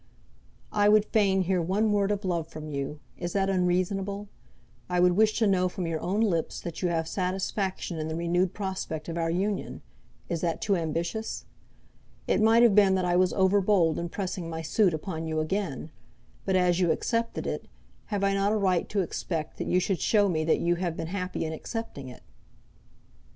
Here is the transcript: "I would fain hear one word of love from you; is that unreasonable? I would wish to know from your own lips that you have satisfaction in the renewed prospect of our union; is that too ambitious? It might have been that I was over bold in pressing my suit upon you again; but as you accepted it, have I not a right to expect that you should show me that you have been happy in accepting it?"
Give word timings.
"I 0.71 0.89
would 0.89 1.05
fain 1.05 1.43
hear 1.43 1.61
one 1.61 1.91
word 1.91 2.09
of 2.09 2.25
love 2.25 2.47
from 2.47 2.67
you; 2.67 2.99
is 3.19 3.33
that 3.33 3.51
unreasonable? 3.51 4.29
I 4.89 4.99
would 4.99 5.11
wish 5.11 5.37
to 5.37 5.45
know 5.45 5.69
from 5.69 5.85
your 5.85 5.99
own 5.99 6.21
lips 6.21 6.59
that 6.61 6.81
you 6.81 6.89
have 6.89 7.07
satisfaction 7.07 7.99
in 7.99 8.07
the 8.07 8.15
renewed 8.15 8.55
prospect 8.55 9.09
of 9.09 9.17
our 9.19 9.29
union; 9.29 9.83
is 10.27 10.41
that 10.41 10.59
too 10.59 10.75
ambitious? 10.75 11.45
It 12.27 12.41
might 12.41 12.63
have 12.63 12.73
been 12.73 12.95
that 12.95 13.05
I 13.05 13.15
was 13.15 13.31
over 13.33 13.61
bold 13.61 13.99
in 13.99 14.09
pressing 14.09 14.49
my 14.49 14.63
suit 14.63 14.95
upon 14.95 15.27
you 15.27 15.39
again; 15.39 15.91
but 16.45 16.55
as 16.55 16.79
you 16.79 16.89
accepted 16.91 17.45
it, 17.45 17.67
have 18.05 18.23
I 18.23 18.33
not 18.33 18.51
a 18.53 18.57
right 18.57 18.89
to 18.89 19.01
expect 19.01 19.57
that 19.59 19.67
you 19.67 19.79
should 19.79 19.99
show 20.01 20.27
me 20.27 20.43
that 20.45 20.57
you 20.59 20.77
have 20.77 20.97
been 20.97 21.09
happy 21.13 21.45
in 21.45 21.53
accepting 21.53 22.07
it?" 22.07 22.23